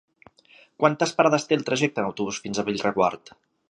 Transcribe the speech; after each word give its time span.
Quantes 0.83 1.13
parades 1.19 1.47
té 1.51 1.59
el 1.59 1.69
trajecte 1.69 2.05
en 2.05 2.11
autobús 2.11 2.43
fins 2.47 2.61
a 2.67 2.71
Bellreguard? 2.71 3.37